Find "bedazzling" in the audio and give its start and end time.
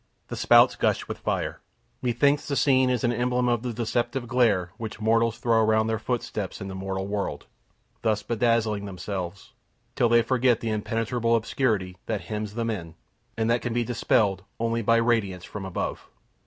8.23-8.85